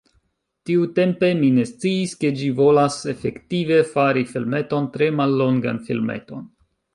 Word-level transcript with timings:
Tiutempe, 0.67 1.27
mi 1.41 1.51
ne 1.57 1.65
sciis 1.71 2.15
ke 2.23 2.31
ĝi 2.39 2.49
volas 2.61 2.97
efektive, 3.13 3.77
fari 3.91 4.25
filmeton, 4.33 4.89
tre 4.97 5.11
mallongan 5.21 5.85
filmeton. 5.91 6.43